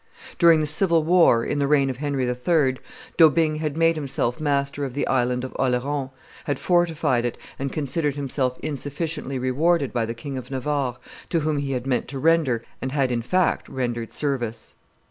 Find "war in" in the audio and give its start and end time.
1.03-1.59